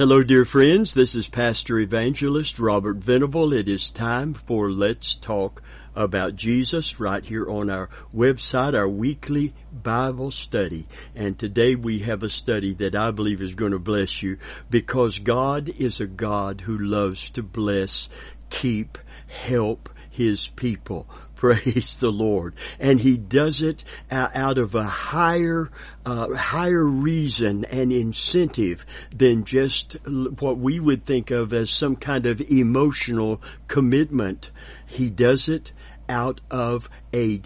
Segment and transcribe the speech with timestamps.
[0.00, 0.94] Hello, dear friends.
[0.94, 3.52] This is Pastor Evangelist Robert Venable.
[3.52, 5.60] It is time for Let's Talk
[5.94, 10.86] about Jesus right here on our website, our weekly Bible study.
[11.14, 14.38] And today we have a study that I believe is going to bless you
[14.70, 18.08] because God is a God who loves to bless,
[18.48, 21.06] keep, help His people.
[21.40, 22.52] Praise the Lord.
[22.78, 25.70] And he does it out of a higher,
[26.04, 28.84] uh, higher reason and incentive
[29.16, 34.50] than just what we would think of as some kind of emotional commitment.
[34.84, 35.72] He does it
[36.10, 37.40] out of a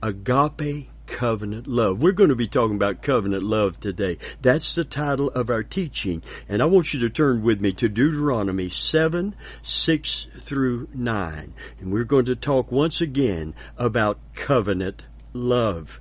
[0.00, 2.00] agape covenant love.
[2.00, 4.16] We're going to be talking about covenant love today.
[4.40, 6.22] That's the title of our teaching.
[6.48, 11.52] And I want you to turn with me to Deuteronomy 7, 6 through 9.
[11.80, 16.00] And we're going to talk once again about covenant love.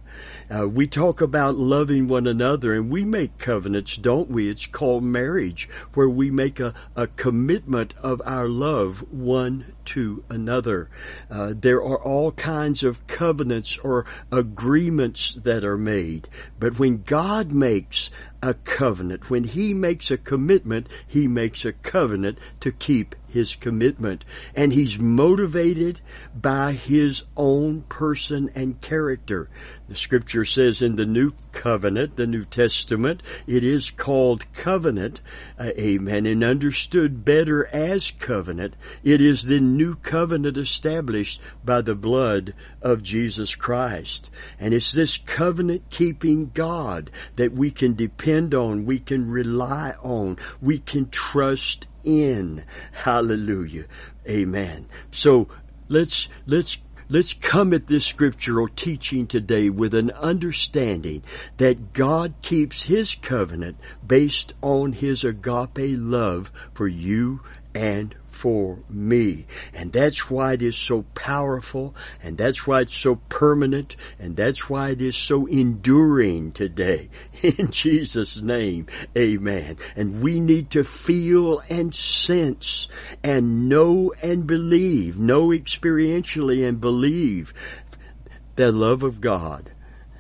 [0.50, 4.50] Uh, we talk about loving one another and we make covenants, don't we?
[4.50, 10.90] It's called marriage, where we make a, a commitment of our love one to another.
[11.30, 16.28] Uh, there are all kinds of covenants or agreements that are made.
[16.60, 18.10] But when God makes
[18.42, 19.30] a covenant.
[19.30, 24.24] When he makes a commitment, he makes a covenant to keep his commitment.
[24.56, 26.02] And he's motivated
[26.34, 29.50] by his own person and character.
[29.90, 35.20] The scripture says in the New Covenant, the New Testament, it is called covenant,
[35.58, 38.76] uh, amen, and understood better as covenant.
[39.04, 44.30] It is the new covenant established by the blood of Jesus Christ.
[44.60, 50.38] And it's this covenant keeping God that we can depend on, we can rely on,
[50.62, 52.64] we can trust in.
[52.92, 53.86] Hallelujah.
[54.30, 54.86] Amen.
[55.10, 55.48] So
[55.88, 56.78] let's, let's
[57.12, 61.24] Let's come at this scriptural teaching today with an understanding
[61.58, 67.42] that God keeps His covenant based on His agape love for you
[67.74, 69.46] and for me.
[69.74, 74.70] And that's why it is so powerful, and that's why it's so permanent, and that's
[74.70, 77.10] why it is so enduring today.
[77.44, 79.76] In Jesus' name, amen.
[79.98, 82.88] And we need to feel and sense
[83.26, 87.54] and know and believe, know experientially and believe
[88.56, 89.70] the love of God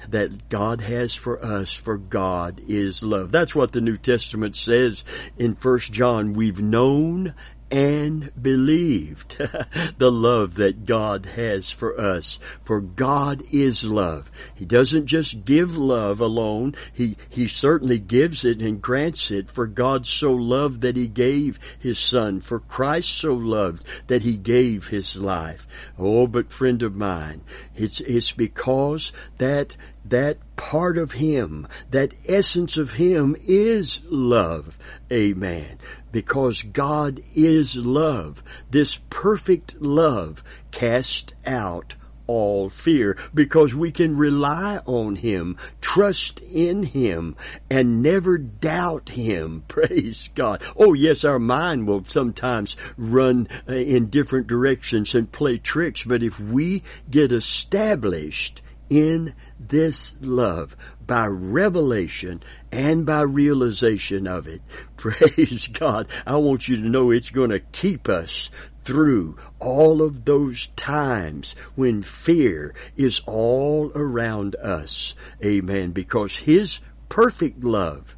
[0.09, 3.31] that God has for us, for God is love.
[3.31, 5.03] That's what the New Testament says
[5.37, 6.33] in 1 John.
[6.33, 7.33] We've known
[7.71, 9.37] and believed
[9.97, 12.39] the love that God has for us.
[12.63, 14.31] For God is love.
[14.55, 16.75] He doesn't just give love alone.
[16.93, 19.49] He, He certainly gives it and grants it.
[19.49, 22.41] For God so loved that He gave His Son.
[22.41, 25.67] For Christ so loved that He gave His life.
[25.97, 27.41] Oh, but friend of mine,
[27.75, 29.75] it's, it's because that
[30.09, 34.77] that part of Him, that essence of Him is love.
[35.11, 35.77] Amen
[36.11, 38.43] because God is love.
[38.69, 41.95] This perfect love casts out
[42.27, 47.35] all fear because we can rely on Him, trust in Him,
[47.71, 49.63] and never doubt Him.
[49.67, 50.61] Praise God.
[50.77, 56.21] Oh yes, our mind will sometimes run uh, in different directions and play tricks, but
[56.21, 60.75] if we get established in this love
[61.05, 64.61] by revelation and by realization of it.
[64.97, 66.07] Praise God.
[66.25, 68.49] I want you to know it's going to keep us
[68.83, 75.13] through all of those times when fear is all around us.
[75.43, 75.91] Amen.
[75.91, 78.15] Because His perfect love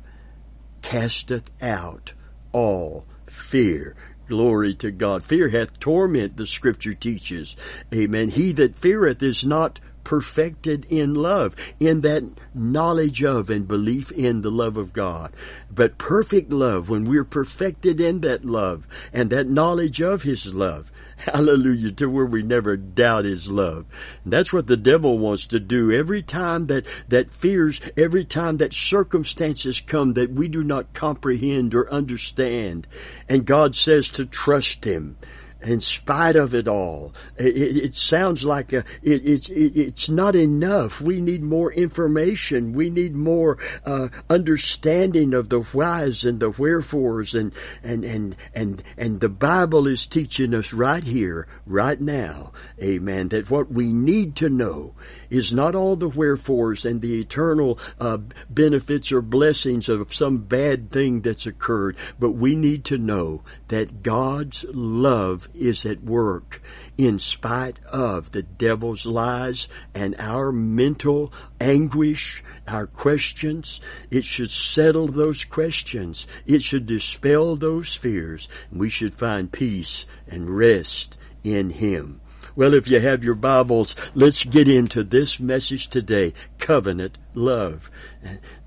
[0.82, 2.14] casteth out
[2.52, 3.96] all fear.
[4.28, 5.24] Glory to God.
[5.26, 7.56] Fear hath torment, the scripture teaches.
[7.94, 8.30] Amen.
[8.30, 12.24] He that feareth is not perfected in love, in that
[12.54, 15.32] knowledge of and belief in the love of God.
[15.74, 20.92] But perfect love, when we're perfected in that love and that knowledge of His love,
[21.18, 23.86] hallelujah, to where we never doubt His love.
[24.24, 28.58] And that's what the devil wants to do every time that, that fears, every time
[28.58, 32.88] that circumstances come that we do not comprehend or understand.
[33.30, 35.18] And God says to trust Him
[35.62, 37.14] in spite of it all.
[37.38, 41.02] It, it sounds like a, it, it, it's not enough.
[41.02, 42.74] We need more information.
[42.74, 47.54] We need more uh, understanding of the whys and the wherefores, and
[47.84, 53.30] and and and and the Bible is teaching us right here, right now, Amen.
[53.30, 54.96] That what we need to know
[55.32, 58.18] is not all the wherefores and the eternal uh,
[58.50, 64.04] benefits or blessings of some bad thing that's occurred, but we need to know that
[64.04, 66.62] God's love is at work
[66.98, 73.82] in spite of the devil's lies and our mental anguish, our questions.
[74.12, 76.28] It should settle those questions.
[76.46, 78.48] It should dispel those fears.
[78.72, 82.21] We should find peace and rest in Him.
[82.54, 86.34] Well, if you have your Bibles, let's get into this message today.
[86.58, 87.90] Covenant love.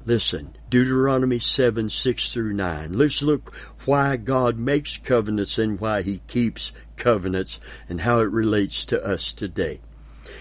[0.07, 2.95] Listen, Deuteronomy 7, 6 through 9.
[2.95, 3.55] Let's look
[3.85, 9.35] why God makes covenants and why He keeps covenants and how it relates to us
[9.35, 9.81] today.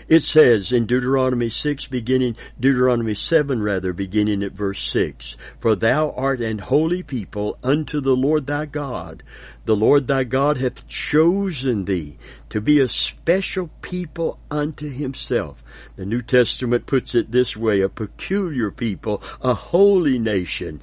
[0.07, 6.11] It says in Deuteronomy 6 beginning, Deuteronomy 7 rather, beginning at verse 6, For thou
[6.11, 9.23] art an holy people unto the Lord thy God.
[9.65, 12.17] The Lord thy God hath chosen thee
[12.53, 15.63] to be a special people unto himself.
[15.95, 20.79] The New Testament puts it this way, a peculiar people, a holy nation.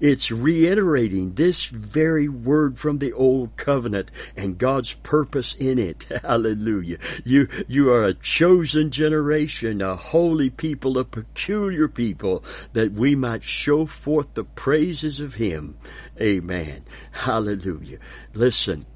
[0.00, 6.06] It's reiterating this very word from the old covenant and God's purpose in it.
[6.22, 6.98] Hallelujah.
[7.24, 12.44] You, you are a chosen generation, a holy people, a peculiar people
[12.74, 15.76] that we might show forth the praises of him.
[16.20, 16.84] Amen.
[17.10, 17.98] Hallelujah.
[18.38, 18.86] Listen.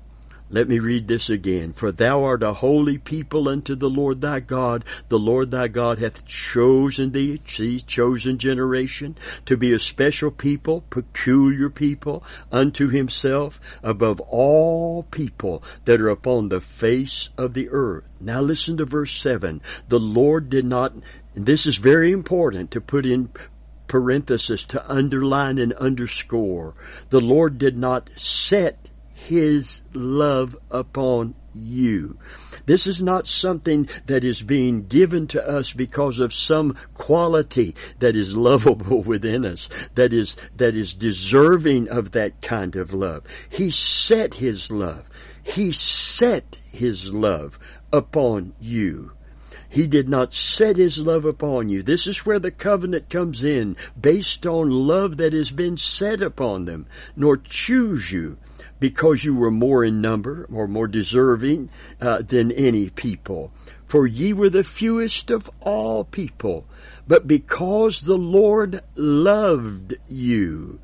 [0.50, 1.72] Let me read this again.
[1.72, 4.84] For thou art a holy people unto the Lord thy God.
[5.08, 9.16] The Lord thy God hath chosen thee, see, chosen generation,
[9.46, 12.22] to be a special people, peculiar people
[12.52, 18.04] unto himself above all people that are upon the face of the earth.
[18.20, 19.60] Now listen to verse 7.
[19.88, 20.92] The Lord did not,
[21.34, 23.30] this is very important to put in
[23.88, 26.74] parenthesis to underline and underscore.
[27.10, 28.81] The Lord did not set
[29.28, 32.19] his love upon you.
[32.66, 38.16] This is not something that is being given to us because of some quality that
[38.16, 43.24] is lovable within us, that is, that is deserving of that kind of love.
[43.48, 45.08] He set His love.
[45.42, 47.58] He set His love
[47.92, 49.12] upon you.
[49.69, 51.82] He did not set His love upon you.
[51.82, 56.64] This is where the covenant comes in, based on love that has been set upon
[56.64, 56.86] them,
[57.16, 58.36] nor choose you
[58.82, 61.70] because you were more in number or more deserving
[62.00, 63.52] uh, than any people.
[63.87, 66.64] For ye were the fewest of all people,
[67.06, 70.81] but because the Lord loved you,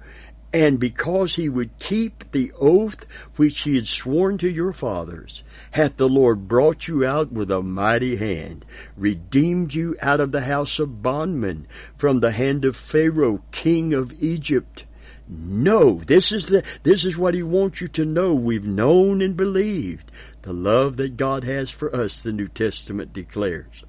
[0.52, 3.04] and because he would keep the oath
[3.34, 5.42] which he had sworn to your fathers,
[5.72, 8.64] hath the Lord brought you out with a mighty hand,
[8.96, 11.66] redeemed you out of the house of bondmen,
[11.96, 14.84] from the hand of Pharaoh, king of Egypt,
[15.28, 16.00] know.
[16.06, 18.34] This is the, this is what he wants you to know.
[18.34, 20.10] We've known and believed
[20.42, 23.84] the love that God has for us, the New Testament declares.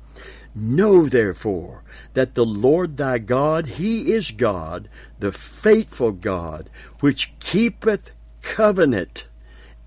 [0.55, 1.83] Know therefore
[2.13, 4.89] that the Lord thy God, he is God,
[5.19, 6.69] the faithful God,
[6.99, 9.27] which keepeth covenant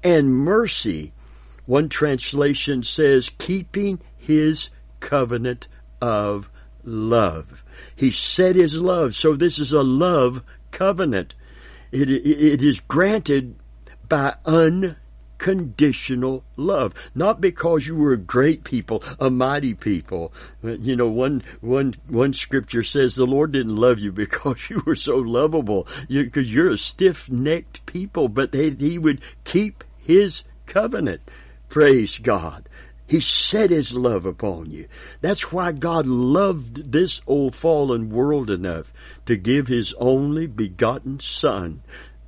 [0.02, 1.12] and mercy.
[1.66, 4.70] One translation says, keeping his
[5.00, 5.68] covenant
[6.00, 6.50] of
[6.84, 7.64] love.
[7.94, 9.14] He said his love.
[9.14, 11.34] So this is a love covenant.
[11.92, 13.54] It, it is granted
[14.08, 20.32] by unconditional love, not because you were a great people, a mighty people.
[20.62, 24.96] You know, one one one scripture says the Lord didn't love you because you were
[24.96, 31.20] so lovable, because you, are a stiff-necked people, but they, He would keep His covenant.
[31.68, 32.68] Praise God.
[33.12, 34.88] He set His love upon you.
[35.20, 38.90] That's why God loved this old fallen world enough
[39.26, 41.82] to give His only begotten Son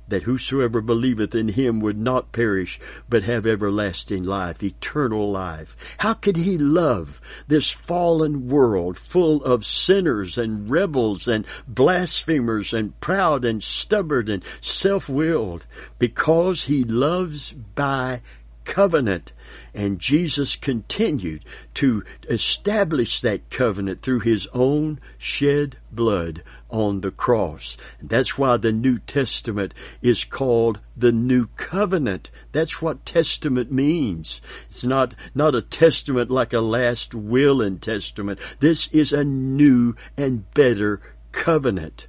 [0.07, 5.75] that whosoever believeth in him would not perish, but have everlasting life, eternal life.
[5.97, 12.99] How could he love this fallen world full of sinners and rebels and blasphemers and
[13.01, 15.65] proud and stubborn and self-willed?
[15.97, 18.21] Because he loves by
[18.65, 19.31] covenant.
[19.73, 21.45] And Jesus continued
[21.75, 27.77] to establish that covenant through his own shed blood on the cross.
[28.01, 32.31] That's why the New Testament is called the New Covenant.
[32.51, 34.41] That's what testament means.
[34.69, 38.39] It's not, not a testament like a last will and testament.
[38.59, 42.07] This is a new and better covenant.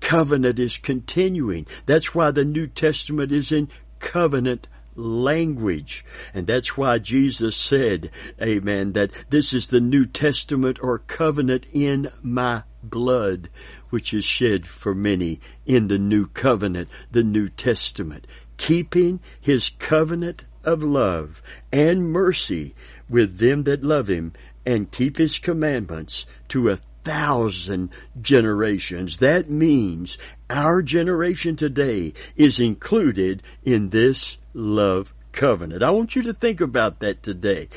[0.00, 1.66] Covenant is continuing.
[1.86, 3.68] That's why the New Testament is in
[3.98, 4.68] covenant
[4.98, 6.04] language.
[6.34, 8.10] And that's why Jesus said,
[8.42, 13.48] amen, that this is the New Testament or covenant in my blood,
[13.90, 18.26] which is shed for many in the new covenant, the New Testament,
[18.56, 22.74] keeping his covenant of love and mercy
[23.08, 24.32] with them that love him
[24.66, 27.88] and keep his commandments to a thousand
[28.20, 29.18] generations.
[29.18, 30.18] That means
[30.50, 35.82] our generation today is included in this love covenant.
[35.82, 37.68] I want you to think about that today.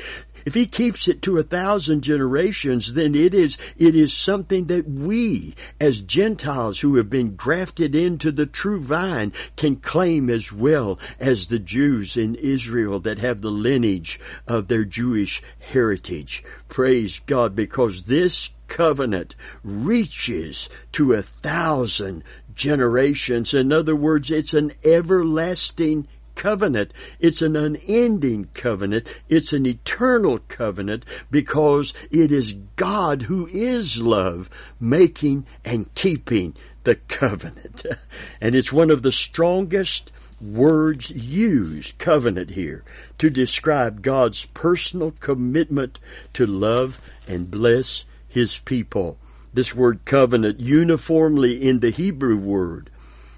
[0.46, 4.90] If he keeps it to a thousand generations, then it is, it is something that
[4.90, 10.98] we, as Gentiles who have been grafted into the true vine, can claim as well
[11.20, 16.44] as the Jews in Israel that have the lineage of their Jewish heritage.
[16.70, 22.24] Praise God, because this covenant reaches to a thousand
[22.56, 23.54] generations.
[23.54, 26.08] In other words, it's an everlasting
[26.42, 26.92] covenant.
[27.20, 29.06] It's an unending covenant.
[29.30, 36.96] It's an eternal covenant because it is God who is love making and keeping the
[36.96, 37.86] covenant.
[38.42, 42.84] And it's one of the strongest words used, covenant here,
[43.20, 46.00] to describe God's personal commitment
[46.34, 49.20] to love and bless His people.
[49.54, 52.90] This word covenant uniformly in the Hebrew word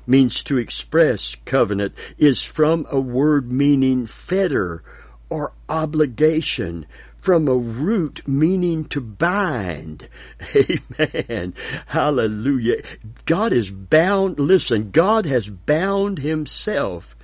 [0.06, 4.84] means to express covenant is from a word meaning fetter
[5.30, 6.86] or obligation
[7.24, 10.10] from a root meaning to bind.
[10.56, 11.54] Amen.
[11.86, 12.84] Hallelujah.
[13.26, 17.16] God is bound, listen, God has bound himself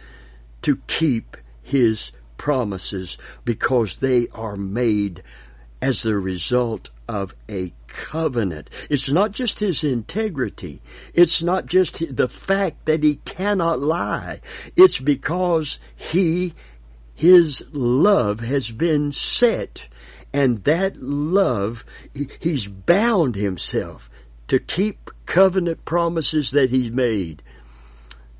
[0.61, 5.21] to keep his promises because they are made
[5.81, 8.69] as the result of a covenant.
[8.87, 10.79] It's not just his integrity.
[11.15, 14.41] It's not just the fact that he cannot lie.
[14.75, 16.53] It's because he,
[17.15, 19.89] his love has been set
[20.31, 21.83] and that love,
[22.39, 24.07] he's bound himself
[24.47, 27.41] to keep covenant promises that he's made.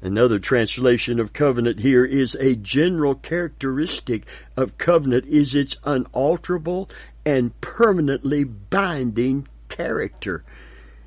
[0.01, 6.89] Another translation of covenant here is a general characteristic of covenant is its unalterable
[7.29, 10.43] and permanently binding character.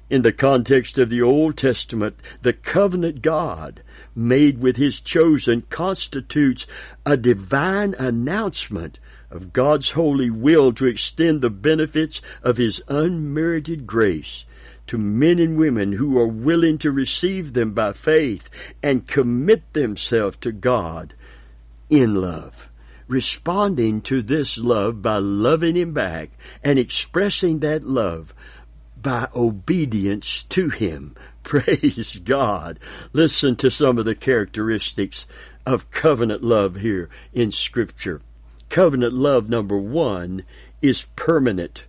[0.09, 3.83] In the context of the Old Testament, the covenant God
[4.15, 6.65] made with his chosen constitutes
[7.05, 9.01] a divine announcement
[9.33, 14.45] of God's holy will to extend the benefits of his unmerited grace
[14.87, 18.49] to men and women who are willing to receive them by faith
[18.83, 21.15] and commit themselves to God
[21.89, 22.69] in love
[23.13, 26.31] responding to this love by loving Him back
[26.65, 28.35] and expressing that love
[29.01, 31.15] by obedience to Him.
[31.43, 32.79] Praise God.
[33.13, 35.27] Listen to some of the characteristics
[35.67, 38.23] of covenant love here in Scripture.
[38.71, 40.45] Covenant love number one
[40.81, 41.85] is permanent.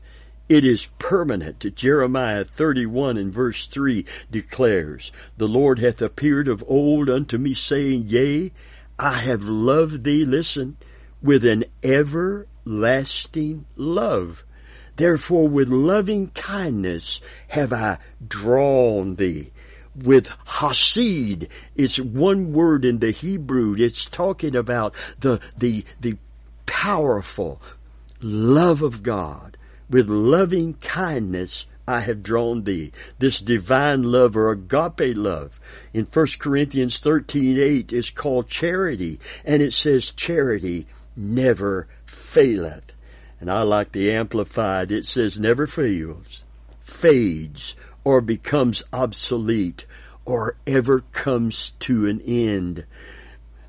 [0.50, 1.74] It is permanent.
[1.74, 8.04] Jeremiah 31 and verse 3 declares, The Lord hath appeared of old unto me, saying,
[8.08, 8.52] Yea,
[9.00, 10.76] I have loved thee, listen,
[11.24, 14.44] with an everlasting love.
[14.98, 19.52] Therefore with loving kindness have I drawn thee.
[19.96, 23.76] With hesed, it's one word in the Hebrew.
[23.78, 26.18] It's talking about the, the, the
[26.66, 27.62] powerful
[28.22, 29.58] love of God.
[29.90, 32.92] With loving kindness I have drawn thee.
[33.20, 35.60] This divine love or agape love
[35.94, 39.20] in 1 Corinthians 13, 8 is called charity.
[39.44, 42.92] And it says charity never faileth.
[43.40, 44.92] And I like the Amplified.
[44.92, 46.44] It says never fails,
[46.82, 49.86] fades, or becomes obsolete,
[50.26, 52.86] or ever comes to an end.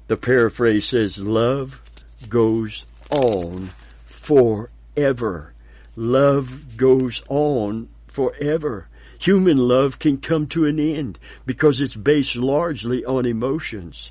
[0.07, 1.83] The paraphrase says love
[2.29, 3.71] goes on
[4.05, 5.53] forever.
[5.97, 8.89] Love goes on forever.
[9.19, 14.11] Human love can come to an end because it's based largely on emotions.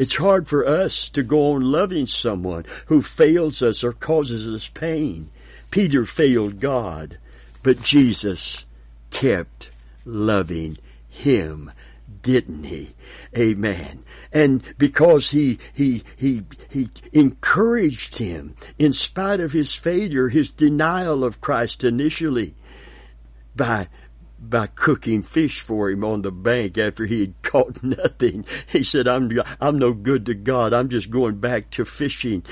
[0.00, 4.66] It's hard for us to go on loving someone who fails us or causes us
[4.66, 5.30] pain.
[5.70, 7.18] Peter failed God,
[7.62, 8.64] but Jesus
[9.10, 9.70] kept
[10.06, 10.78] loving
[11.10, 11.70] him,
[12.22, 12.94] didn't he?
[13.36, 14.02] Amen.
[14.32, 21.22] And because he, he, he, he encouraged him in spite of his failure, his denial
[21.24, 22.54] of Christ initially
[23.54, 23.88] by
[24.40, 28.44] by cooking fish for him on the bank after he had caught nothing.
[28.66, 29.30] He said, I'm,
[29.60, 30.72] I'm no good to God.
[30.72, 32.42] I'm just going back to fishing.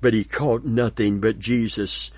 [0.00, 2.10] But he caught nothing but Jesus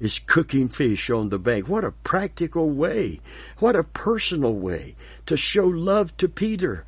[0.00, 1.68] is cooking fish on the bank.
[1.68, 3.20] What a practical way.
[3.58, 4.96] What a personal way
[5.26, 6.84] to show love to Peter.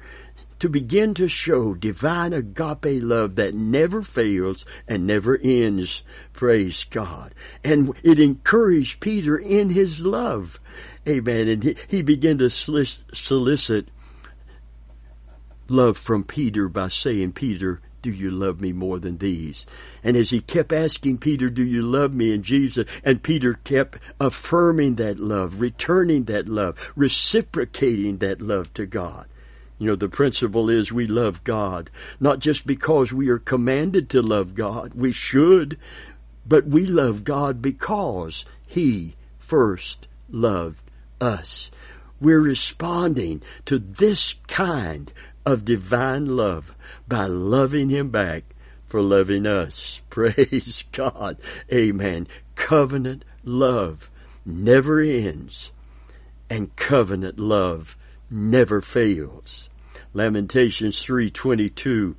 [0.60, 6.02] To begin to show divine agape love that never fails and never ends.
[6.32, 7.34] Praise God.
[7.62, 10.58] And it encouraged Peter in his love.
[11.08, 11.48] Amen.
[11.48, 13.88] And he, he began to solicit
[15.68, 19.66] love from Peter by saying, Peter, do you love me more than these?
[20.02, 22.32] And as he kept asking Peter, do you love me?
[22.34, 28.86] And Jesus, and Peter kept affirming that love, returning that love, reciprocating that love to
[28.86, 29.26] God.
[29.78, 34.22] You know, the principle is we love God, not just because we are commanded to
[34.22, 34.94] love God.
[34.94, 35.78] We should,
[36.46, 40.85] but we love God because He first loved
[41.20, 41.70] us.
[42.20, 45.12] We're responding to this kind
[45.44, 46.74] of divine love
[47.06, 48.44] by loving Him back
[48.86, 50.00] for loving us.
[50.10, 51.36] Praise God.
[51.72, 52.26] Amen.
[52.54, 54.10] Covenant love
[54.44, 55.72] never ends
[56.48, 57.96] and covenant love
[58.30, 59.68] never fails.
[60.14, 62.14] Lamentations 3:22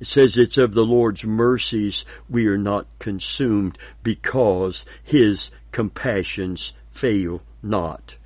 [0.00, 7.42] it says it's of the Lord's mercies we are not consumed because his compassions fail
[7.62, 8.16] not.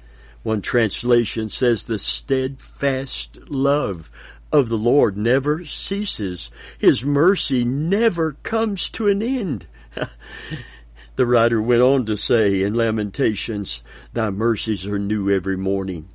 [0.42, 4.10] One translation says the steadfast love
[4.50, 6.50] of the Lord never ceases.
[6.78, 9.66] His mercy never comes to an end.
[11.16, 13.82] the writer went on to say in Lamentations,
[14.12, 16.08] Thy mercies are new every morning.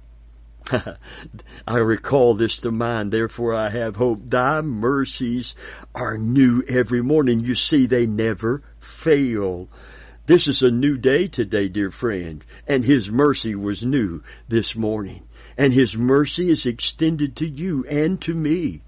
[1.68, 4.22] I recall this to mind, therefore I have hope.
[4.26, 5.56] Thy mercies
[5.96, 7.40] are new every morning.
[7.40, 9.70] You see, they never fail.
[10.28, 15.24] This is a new day today, dear friend, and His mercy was new this morning.
[15.58, 18.82] And His mercy is extended to you and to me.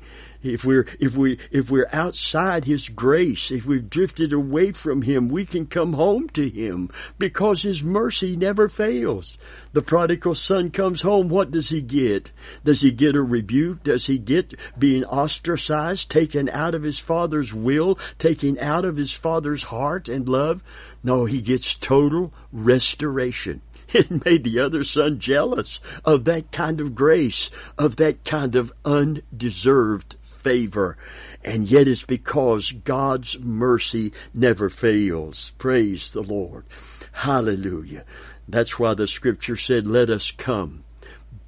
[0.43, 5.29] If we're, if we, if we're outside His grace, if we've drifted away from Him,
[5.29, 9.37] we can come home to Him because His mercy never fails.
[9.71, 11.29] The prodigal son comes home.
[11.29, 12.31] What does he get?
[12.63, 13.83] Does he get a rebuke?
[13.83, 19.13] Does he get being ostracized, taken out of his father's will, taken out of his
[19.13, 20.63] father's heart and love?
[21.03, 23.61] No, he gets total restoration.
[23.91, 28.71] It made the other son jealous of that kind of grace, of that kind of
[28.85, 30.95] undeserved favor.
[31.43, 35.53] And yet it's because God's mercy never fails.
[35.57, 36.65] Praise the Lord.
[37.11, 38.05] Hallelujah.
[38.47, 40.83] That's why the scripture said, let us come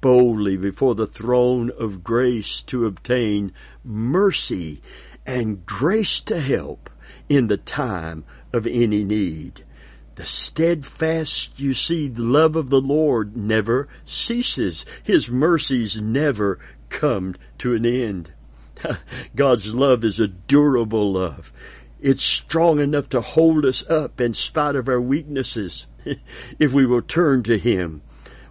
[0.00, 3.52] boldly before the throne of grace to obtain
[3.84, 4.82] mercy
[5.24, 6.90] and grace to help
[7.28, 9.64] in the time of any need.
[10.14, 14.84] The steadfast, you see, the love of the Lord never ceases.
[15.02, 18.32] His mercies never come to an end.
[19.34, 21.52] God's love is a durable love.
[22.00, 25.86] It's strong enough to hold us up in spite of our weaknesses.
[26.58, 28.02] if we will turn to Him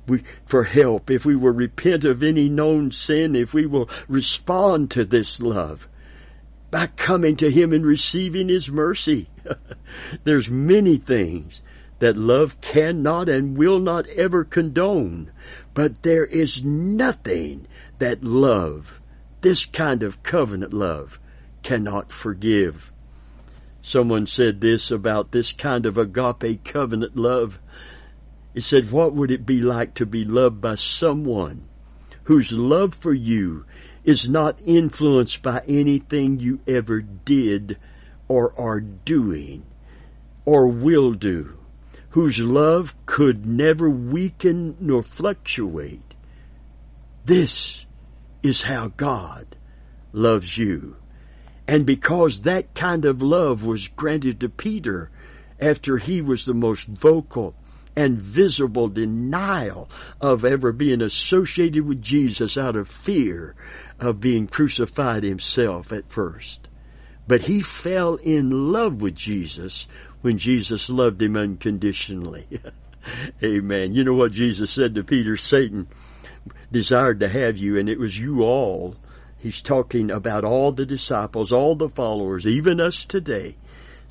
[0.08, 4.92] we, for help, if we will repent of any known sin, if we will respond
[4.92, 5.88] to this love
[6.72, 9.30] by coming to Him and receiving His mercy.
[10.24, 11.62] There's many things
[12.00, 15.32] that love cannot and will not ever condone,
[15.76, 17.68] but there is nothing
[18.00, 19.02] that love
[19.42, 21.20] this kind of covenant love
[21.64, 22.92] cannot forgive.
[23.82, 27.60] Someone said this about this kind of agape covenant love.
[28.54, 31.68] It said, what would it be like to be loved by someone
[32.24, 33.66] whose love for you
[34.04, 37.78] is not influenced by anything you ever did
[38.28, 39.66] or are doing
[40.46, 41.58] or will do,
[42.10, 46.16] whose love could never weaken nor fluctuate.
[47.26, 47.86] This
[48.42, 49.56] is how God
[50.12, 50.96] loves you.
[51.68, 55.10] And because that kind of love was granted to Peter
[55.60, 57.56] after he was the most vocal
[57.96, 63.56] and visible denial of ever being associated with Jesus out of fear
[64.00, 66.68] of being crucified himself at first.
[67.28, 69.88] But he fell in love with Jesus
[70.22, 72.48] when Jesus loved him unconditionally.
[73.44, 73.94] Amen.
[73.94, 75.38] You know what Jesus said to Peter?
[75.38, 75.88] Satan
[76.72, 78.96] desired to have you, and it was you all.
[79.38, 83.56] He's talking about all the disciples, all the followers, even us today.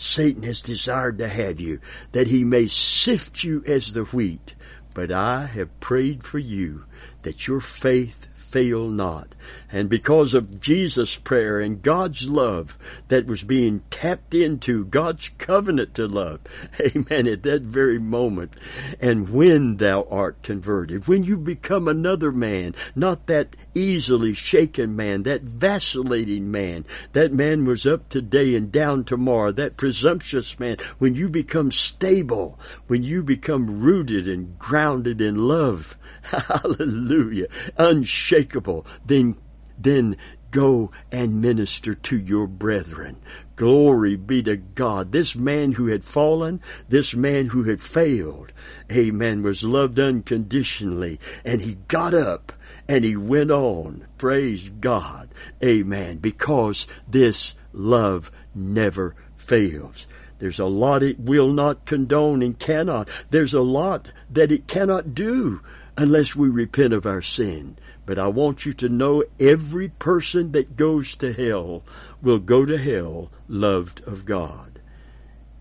[0.01, 1.79] Satan has desired to have you,
[2.13, 4.55] that he may sift you as the wheat.
[4.95, 6.85] But I have prayed for you
[7.23, 9.35] that your faith fail not.
[9.73, 12.77] And because of Jesus' prayer and God's love
[13.09, 16.41] that was being tapped into, God's covenant to love,
[16.81, 18.55] amen, at that very moment.
[19.01, 25.23] And when thou art converted, when you become another man, not that easily shaken man,
[25.23, 31.15] that vacillating man, that man was up today and down tomorrow, that presumptuous man, when
[31.15, 39.37] you become stable, when you become rooted and grounded in love, hallelujah, unshakable, then
[39.83, 40.17] then
[40.51, 43.17] go and minister to your brethren.
[43.57, 45.13] Glory be to God.
[45.13, 48.53] This man who had fallen, this man who had failed,
[48.91, 52.53] amen, was loved unconditionally and he got up
[52.89, 54.07] and he went on.
[54.19, 55.29] Praise God.
[55.63, 56.19] Amen.
[56.19, 60.07] Because this love never fails.
[60.39, 63.09] There's a lot it will not condone and cannot.
[63.31, 65.61] There's a lot that it cannot do
[65.99, 67.77] unless we repent of our sin.
[68.11, 71.85] But I want you to know every person that goes to hell
[72.21, 74.81] will go to hell loved of God.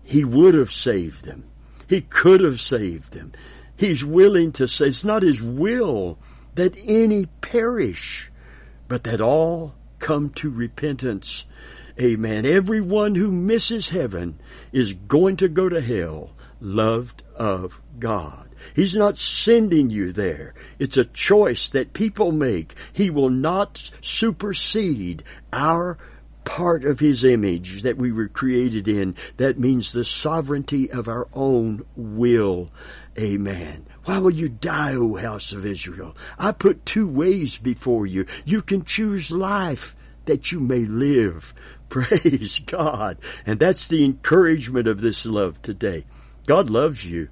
[0.02, 1.44] He would have saved them.
[1.86, 3.30] He could have saved them.
[3.76, 6.18] He's willing to say it's not his will
[6.56, 8.32] that any perish,
[8.88, 11.44] but that all come to repentance.
[12.00, 12.44] Amen.
[12.44, 14.40] Everyone who misses heaven
[14.72, 18.49] is going to go to hell loved of God.
[18.80, 20.54] He's not sending you there.
[20.78, 22.74] It's a choice that people make.
[22.94, 25.98] He will not supersede our
[26.44, 29.16] part of His image that we were created in.
[29.36, 32.70] That means the sovereignty of our own will.
[33.18, 33.84] Amen.
[34.06, 36.16] Why will you die, O house of Israel?
[36.38, 38.24] I put two ways before you.
[38.46, 41.52] You can choose life that you may live.
[41.90, 43.18] Praise God.
[43.44, 46.06] And that's the encouragement of this love today.
[46.46, 47.28] God loves you.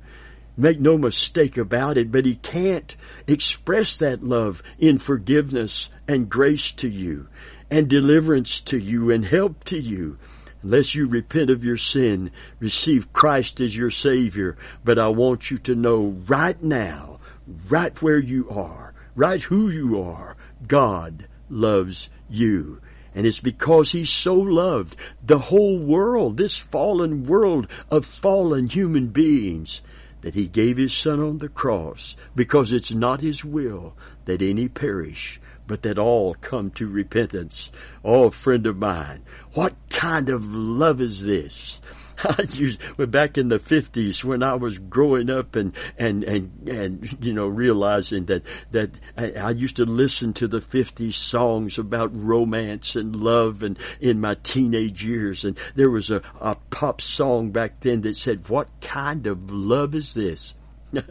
[0.61, 2.97] Make no mistake about it, but He can't
[3.29, 7.29] express that love in forgiveness and grace to you
[7.71, 10.18] and deliverance to you and help to you
[10.64, 14.57] unless you repent of your sin, receive Christ as your Savior.
[14.85, 17.21] But I want you to know right now,
[17.68, 22.81] right where you are, right who you are, God loves you.
[23.14, 29.07] And it's because He so loved the whole world, this fallen world of fallen human
[29.09, 29.83] beings,
[30.20, 34.68] that he gave his son on the cross because it's not his will that any
[34.68, 37.70] perish, but that all come to repentance.
[38.04, 41.81] Oh, friend of mine, what kind of love is this?
[42.24, 47.24] I used back in the fifties when I was growing up and and and and
[47.24, 52.11] you know realizing that that I, I used to listen to the fifties songs about
[52.12, 55.44] romance and love and in my teenage years.
[55.44, 59.94] And there was a, a pop song back then that said what kind of love
[59.94, 60.54] is this?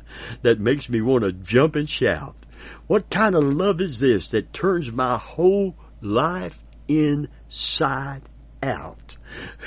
[0.42, 2.36] That makes me want to jump and shout.
[2.88, 8.24] What kind of love is this that turns my whole life inside
[8.64, 9.17] out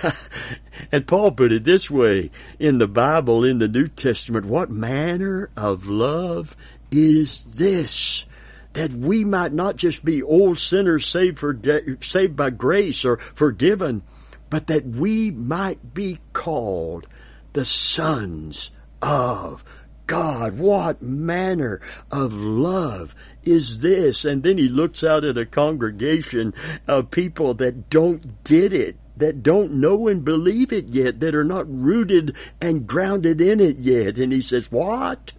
[0.93, 5.51] and Paul put it this way in the Bible, in the New Testament, what manner
[5.57, 6.57] of love
[6.91, 8.25] is this?
[8.73, 11.59] That we might not just be old sinners saved for,
[12.01, 14.03] saved by grace or forgiven,
[14.49, 17.07] but that we might be called
[17.53, 18.71] the sons
[19.03, 19.65] of
[20.07, 20.59] God.
[20.59, 24.25] What manner of love is this?
[24.25, 26.53] And then he looks out at a congregation
[26.87, 31.45] of people that don't get it that don't know and believe it yet, that are
[31.45, 34.19] not rooted and grounded in it yet.
[34.19, 35.33] And he says, What?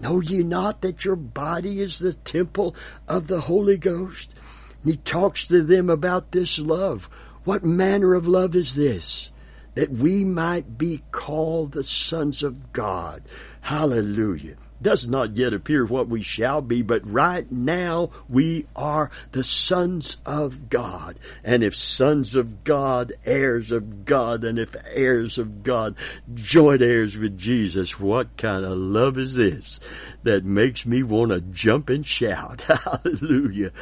[0.00, 2.74] Know ye not that your body is the temple
[3.08, 4.34] of the Holy Ghost?
[4.82, 7.10] And he talks to them about this love.
[7.44, 9.30] What manner of love is this?
[9.74, 13.22] That we might be called the sons of God.
[13.62, 19.44] Hallelujah does not yet appear what we shall be, but right now we are the
[19.44, 21.18] sons of God.
[21.42, 25.96] And if sons of God, heirs of God, and if heirs of God,
[26.34, 29.80] joint heirs with Jesus, what kind of love is this
[30.22, 32.60] that makes me want to jump and shout?
[32.62, 33.72] Hallelujah.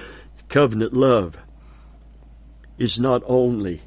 [0.48, 1.36] Covenant love
[2.78, 3.82] is not only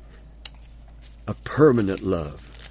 [1.27, 2.69] a permanent love,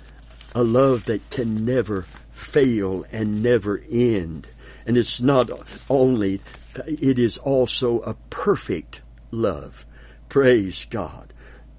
[0.54, 2.04] a love that can never
[2.38, 4.48] fail and never end.
[4.86, 5.50] And it's not
[5.90, 6.40] only,
[6.86, 9.84] it is also a perfect love.
[10.28, 11.32] Praise God.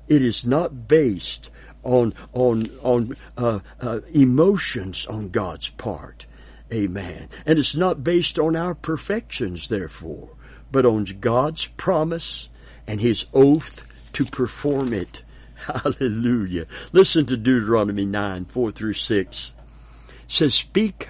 [0.07, 1.49] It is not based
[1.83, 6.25] on, on, on, uh, uh, emotions on God's part.
[6.71, 7.29] Amen.
[7.45, 10.29] And it's not based on our perfections, therefore,
[10.71, 12.49] but on God's promise
[12.85, 15.23] and His oath to perform it.
[15.55, 16.67] Hallelujah.
[16.91, 19.53] Listen to Deuteronomy 9, 4 through 6
[20.29, 21.09] says, Speak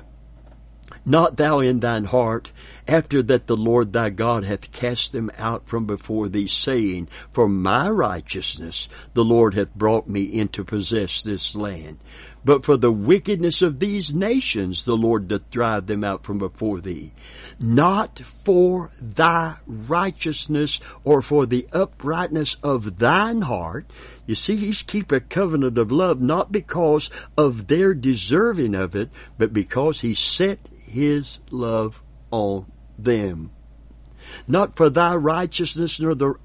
[1.05, 2.51] not thou in thine heart,
[2.87, 7.47] after that the Lord thy God hath cast them out from before thee, saying, For
[7.47, 11.97] my righteousness the Lord hath brought me in to possess this land.
[12.45, 16.79] But for the wickedness of these nations the Lord doth drive them out from before
[16.79, 17.11] thee.
[17.59, 23.91] Not for thy righteousness or for the uprightness of thine heart.
[24.25, 29.09] You see, he's keep a covenant of love not because of their deserving of it,
[29.37, 33.51] but because he set his love on them.
[34.47, 36.35] Not for thy righteousness nor the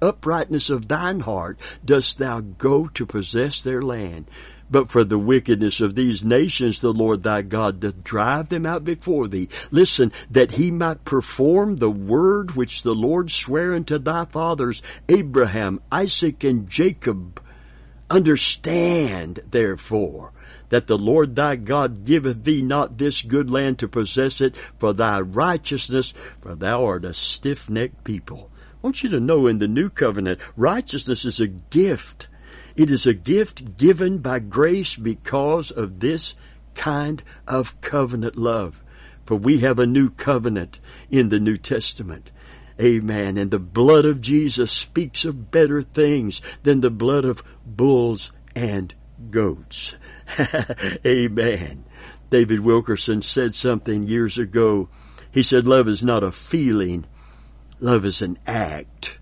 [0.00, 4.26] uprightness of thine heart dost thou go to possess their land,
[4.72, 8.84] but for the wickedness of these nations, the Lord thy God doth drive them out
[8.84, 9.48] before thee.
[9.70, 15.80] Listen, that he might perform the word which the Lord sware unto thy fathers, Abraham,
[15.92, 17.40] Isaac, and Jacob,
[18.12, 20.32] Understand, therefore,
[20.68, 24.92] that the Lord thy God giveth thee not this good land to possess it for
[24.92, 28.50] thy righteousness, for thou art a stiff-necked people.
[28.82, 32.28] I want you to know in the new covenant, righteousness is a gift.
[32.76, 36.34] It is a gift given by grace because of this
[36.74, 38.82] kind of covenant love.
[39.26, 40.78] For we have a new covenant
[41.10, 42.32] in the New Testament.
[42.80, 43.36] Amen.
[43.36, 48.94] And the blood of Jesus speaks of better things than the blood of bulls and
[49.30, 49.94] goats.
[51.06, 51.84] Amen.
[52.30, 54.88] David Wilkerson said something years ago.
[55.30, 57.04] He said, love is not a feeling.
[57.78, 59.18] Love is an act.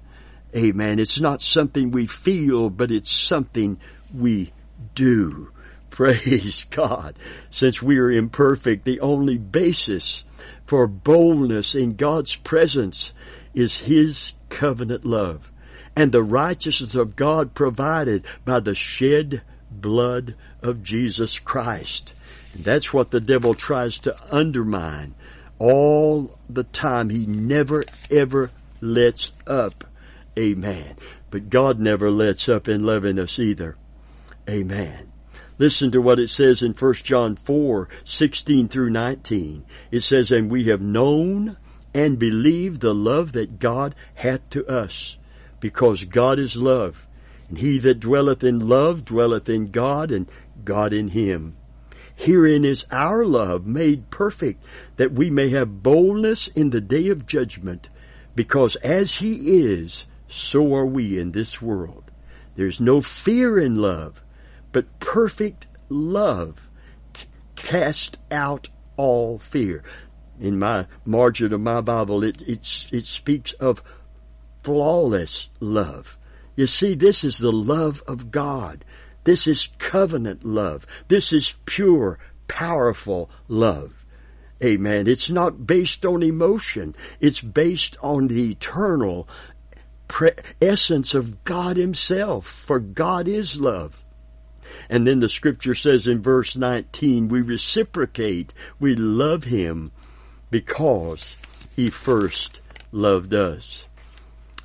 [0.55, 0.99] Amen.
[0.99, 3.79] It's not something we feel, but it's something
[4.15, 4.53] we
[4.95, 5.51] do.
[5.91, 7.17] Praise God.
[7.51, 10.25] Since we are imperfect, the only basis
[10.65, 13.13] for boldness in God's presence
[13.55, 15.51] is His covenant love
[15.97, 22.15] and the righteousness of God provided by the shed blood of Jesus Christ.
[22.55, 25.15] And that's what the devil tries to undermine
[25.59, 27.11] all the time.
[27.11, 29.85] He never ever lets up.
[30.41, 30.97] Amen.
[31.31, 33.77] But God never lets up in loving us either.
[34.49, 35.13] Amen.
[35.59, 39.67] Listen to what it says in 1 John 4, 16 through 19.
[39.91, 41.59] It says, And we have known
[41.93, 45.19] and believed the love that God hath to us,
[45.61, 47.07] because God is love.
[47.51, 50.31] And he that dwelleth in love dwelleth in God, and
[50.65, 51.57] God in him.
[52.15, 54.65] Herein is our love made perfect,
[54.97, 57.91] that we may have boldness in the day of judgment,
[58.35, 62.11] because as he is, so are we in this world.
[62.55, 64.23] There's no fear in love,
[64.73, 66.69] but perfect love
[67.57, 69.83] cast out all fear.
[70.41, 73.83] In my margin of my Bible, it, it, it speaks of
[74.63, 76.17] flawless love.
[76.57, 78.85] You see, this is the love of God.
[79.25, 80.87] This is covenant love.
[81.09, 84.05] This is pure, powerful love.
[84.63, 85.07] Amen.
[85.07, 86.95] It's not based on emotion.
[87.19, 89.29] It's based on the eternal
[90.11, 92.47] pre- essence of God Himself.
[92.47, 94.05] For God is love.
[94.89, 98.53] And then the scripture says in verse 19, we reciprocate.
[98.81, 99.93] We love Him
[100.51, 101.37] because
[101.77, 103.87] He first loved us.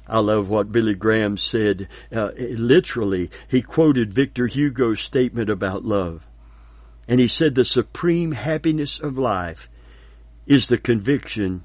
[0.07, 1.87] I love what Billy Graham said.
[2.11, 6.27] Uh, literally, he quoted Victor Hugo's statement about love.
[7.07, 9.69] And he said the supreme happiness of life
[10.45, 11.63] is the conviction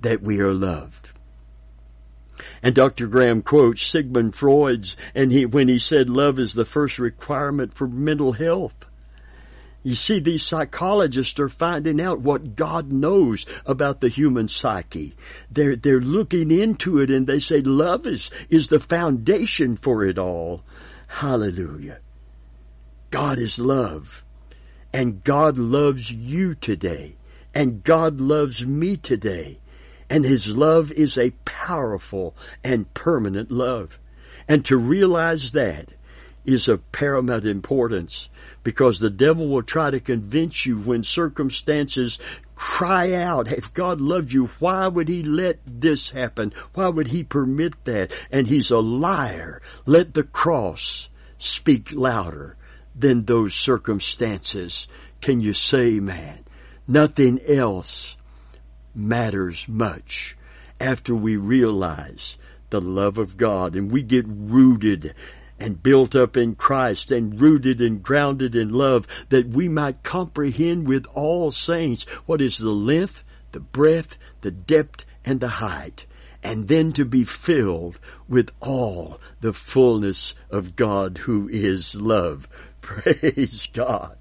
[0.00, 1.07] that we are loved.
[2.62, 3.06] And Dr.
[3.06, 7.86] Graham quotes Sigmund Freud's and he, when he said love is the first requirement for
[7.88, 8.86] mental health.
[9.82, 15.14] You see, these psychologists are finding out what God knows about the human psyche.
[15.50, 20.18] They're, they're looking into it and they say love is, is the foundation for it
[20.18, 20.62] all.
[21.06, 22.00] Hallelujah.
[23.10, 24.24] God is love.
[24.92, 27.16] And God loves you today.
[27.54, 29.58] And God loves me today.
[30.10, 33.98] And His love is a powerful and permanent love.
[34.46, 35.94] And to realize that
[36.44, 38.30] is of paramount importance
[38.62, 42.18] because the devil will try to convince you when circumstances
[42.54, 46.52] cry out, if God loved you, why would he let this happen?
[46.74, 48.10] Why would he permit that?
[48.32, 49.62] And he's a liar.
[49.86, 52.56] Let the cross speak louder
[52.96, 54.88] than those circumstances.
[55.20, 56.44] Can you say, man?
[56.86, 58.16] Nothing else
[58.98, 60.36] matters much
[60.80, 62.36] after we realize
[62.70, 65.14] the love of God and we get rooted
[65.58, 70.86] and built up in Christ and rooted and grounded in love that we might comprehend
[70.86, 76.06] with all saints what is the length, the breadth, the depth, and the height,
[76.42, 82.48] and then to be filled with all the fullness of God who is love.
[82.88, 84.16] Praise God.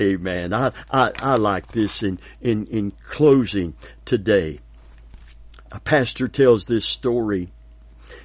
[0.00, 0.52] Amen.
[0.52, 4.60] I, I, I like this in, in, in closing today.
[5.72, 7.50] A pastor tells this story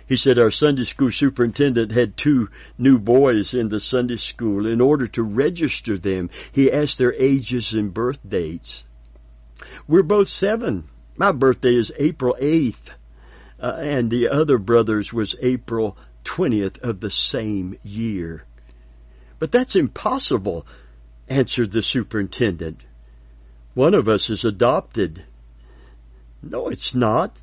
[0.07, 4.65] he said our Sunday school superintendent had two new boys in the Sunday school.
[4.65, 8.85] In order to register them, he asked their ages and birth dates.
[9.87, 10.87] We're both seven.
[11.17, 12.91] My birthday is April 8th,
[13.59, 18.45] uh, and the other brother's was April 20th of the same year.
[19.39, 20.65] But that's impossible,
[21.27, 22.81] answered the superintendent.
[23.73, 25.23] One of us is adopted.
[26.41, 27.41] No, it's not.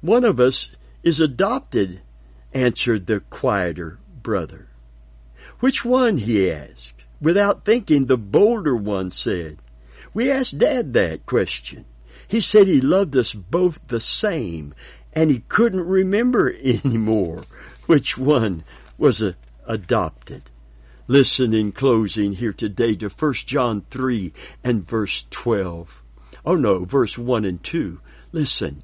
[0.00, 0.70] One of us
[1.02, 2.00] is adopted,
[2.52, 4.68] answered the quieter brother.
[5.60, 6.18] Which one?
[6.18, 7.04] he asked.
[7.20, 9.58] Without thinking, the bolder one said.
[10.12, 11.86] We asked Dad that question.
[12.28, 14.74] He said he loved us both the same,
[15.14, 17.44] and he couldn't remember anymore
[17.86, 18.64] which one
[18.98, 19.22] was
[19.66, 20.42] adopted.
[21.08, 24.32] Listen in closing here today to 1 John 3
[24.64, 26.02] and verse 12.
[26.44, 28.00] Oh no, verse 1 and 2.
[28.32, 28.82] Listen.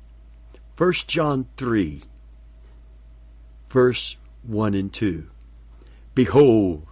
[0.78, 2.02] 1 John 3,
[3.68, 5.28] verse 1 and 2.
[6.14, 6.86] Behold,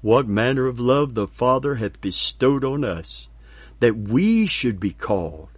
[0.00, 3.28] what manner of love the Father hath bestowed on us,
[3.80, 5.48] that we should be called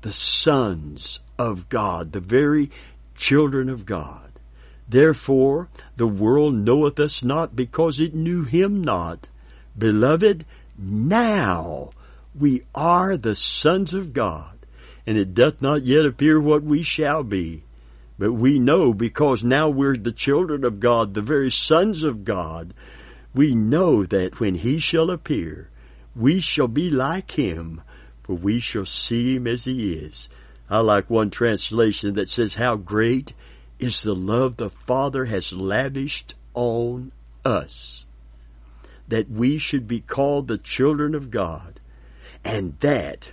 [0.00, 2.70] the sons of God, the very
[3.14, 4.27] children of God.
[4.88, 9.28] Therefore the world knoweth us not because it knew him not.
[9.76, 10.44] Beloved,
[10.78, 11.90] now
[12.34, 14.58] we are the sons of God,
[15.06, 17.64] and it doth not yet appear what we shall be.
[18.18, 22.74] But we know because now we're the children of God, the very sons of God,
[23.34, 25.70] we know that when he shall appear,
[26.16, 27.82] we shall be like him,
[28.24, 30.28] for we shall see him as he is.
[30.68, 33.32] I like one translation that says, How great
[33.78, 37.12] is the love the Father has lavished on
[37.44, 38.06] us,
[39.06, 41.80] that we should be called the children of God.
[42.44, 43.30] And that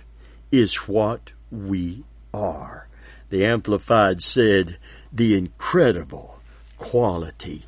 [0.50, 2.88] is what we are.
[3.30, 4.78] The Amplified said,
[5.12, 6.38] the incredible
[6.76, 7.64] quality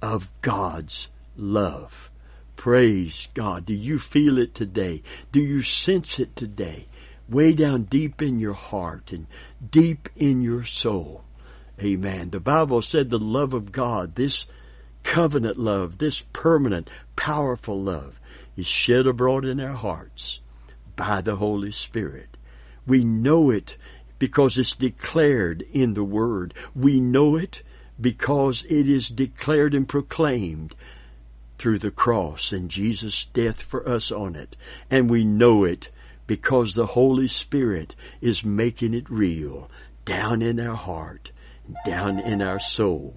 [0.00, 2.10] of God's love.
[2.56, 3.66] Praise God.
[3.66, 5.02] Do you feel it today?
[5.32, 6.86] Do you sense it today?
[7.28, 9.26] Way down deep in your heart and
[9.68, 11.24] deep in your soul.
[11.82, 12.30] Amen.
[12.30, 14.46] The Bible said the love of God, this
[15.02, 18.20] covenant love, this permanent, powerful love
[18.56, 20.40] is shed abroad in our hearts
[20.96, 22.36] by the Holy Spirit.
[22.86, 23.76] We know it
[24.18, 26.54] because it's declared in the Word.
[26.74, 27.62] We know it
[28.00, 30.76] because it is declared and proclaimed
[31.58, 34.56] through the cross and Jesus' death for us on it.
[34.90, 35.90] And we know it
[36.26, 39.70] because the Holy Spirit is making it real
[40.04, 41.30] down in our heart,
[41.84, 43.16] down in our soul.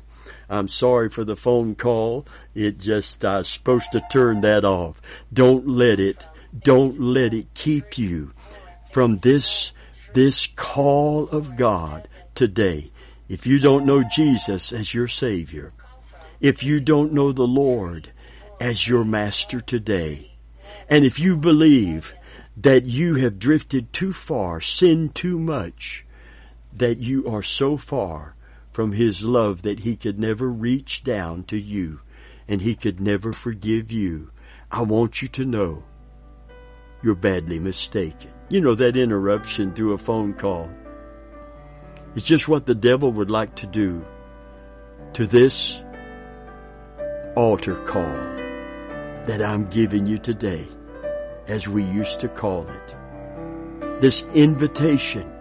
[0.49, 2.27] I'm sorry for the phone call.
[2.53, 5.01] It just, I was supposed to turn that off.
[5.33, 6.27] Don't let it,
[6.57, 8.31] don't let it keep you
[8.91, 9.71] from this,
[10.13, 12.91] this call of God today.
[13.27, 15.73] If you don't know Jesus as your Savior,
[16.39, 18.11] if you don't know the Lord
[18.59, 20.31] as your master today.
[20.87, 22.13] And if you believe
[22.57, 26.05] that you have drifted too far, sinned too much,
[26.73, 28.34] that you are so far
[28.75, 32.01] from His love that He could never reach down to you
[32.45, 34.31] and He could never forgive you,
[34.69, 35.81] I want you to know
[37.01, 38.31] you're badly mistaken.
[38.49, 40.69] You know that interruption through a phone call.
[42.15, 44.05] It's just what the devil would like to do
[45.13, 45.81] to this
[47.37, 48.03] altar call
[49.25, 50.67] that I'm giving you today,
[51.47, 52.95] as we used to call it.
[54.01, 55.31] This invitation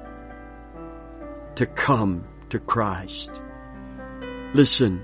[1.57, 3.41] to come to Christ.
[4.55, 5.03] Listen,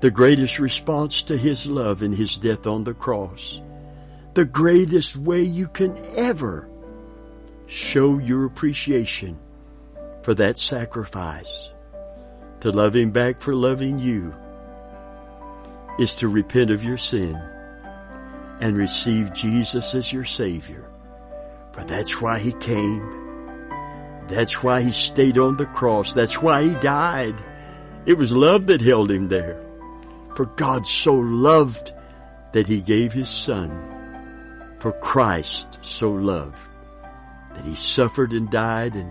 [0.00, 3.60] the greatest response to His love and His death on the cross,
[4.34, 6.68] the greatest way you can ever
[7.66, 9.38] show your appreciation
[10.24, 11.72] for that sacrifice,
[12.58, 14.34] to love Him back for loving you,
[16.00, 17.40] is to repent of your sin
[18.60, 20.90] and receive Jesus as your Savior.
[21.70, 23.23] For that's why He came.
[24.28, 26.14] That's why He stayed on the cross.
[26.14, 27.34] That's why He died.
[28.06, 29.60] It was love that held Him there.
[30.36, 31.92] For God so loved
[32.52, 33.70] that He gave His Son.
[34.78, 36.58] For Christ so loved
[37.54, 39.10] that He suffered and died and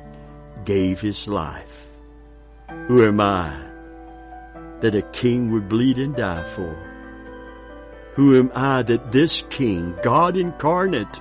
[0.65, 1.89] gave His life.
[2.87, 3.55] Who am I
[4.81, 6.93] that a king would bleed and die for?
[8.15, 11.19] Who am I that this King, God incarnate,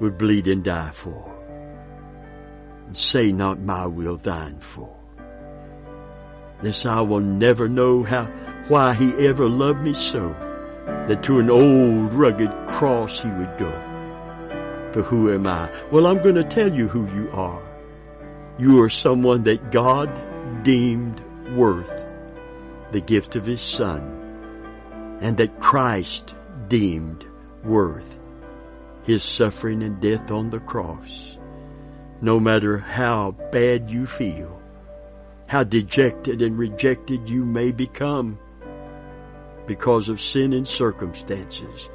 [0.00, 1.35] would bleed and die for?
[2.86, 4.94] And say not my will, thine for.
[6.62, 8.24] This I will never know how,
[8.68, 10.34] why he ever loved me so,
[11.08, 13.70] that to an old rugged cross he would go.
[14.92, 15.70] But who am I?
[15.90, 17.62] Well, I'm going to tell you who you are.
[18.58, 20.10] You are someone that God
[20.62, 21.20] deemed
[21.54, 22.06] worth
[22.92, 26.34] the gift of his son and that Christ
[26.68, 27.26] deemed
[27.64, 28.18] worth
[29.04, 31.35] his suffering and death on the cross.
[32.20, 34.62] No matter how bad you feel,
[35.46, 38.38] how dejected and rejected you may become
[39.66, 41.90] because of sin and circumstances,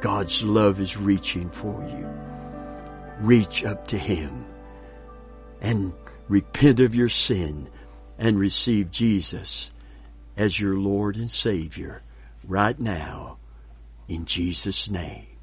[0.00, 2.08] God's love is reaching for you.
[3.20, 4.44] Reach up to Him
[5.60, 5.92] and
[6.28, 7.68] repent of your sin
[8.18, 9.70] and receive Jesus
[10.36, 12.02] as your Lord and Savior
[12.46, 13.38] right now
[14.08, 15.33] in Jesus' name.